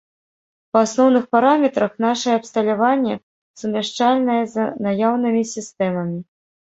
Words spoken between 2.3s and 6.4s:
абсталяванне сумяшчальнае з наяўнымі сістэмамі.